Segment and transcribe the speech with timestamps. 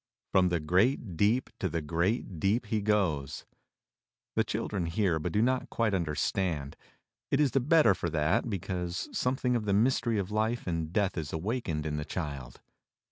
[0.31, 3.45] "From the great deep to the great deep he goes."
[4.35, 6.75] The children hear but do not quite understand—
[7.29, 11.19] it is the better for that because something of the mystery of life and death
[11.19, 12.59] is awakened in the child.